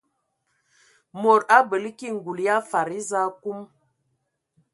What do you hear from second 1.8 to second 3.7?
ki ngul ya fadi eza akum.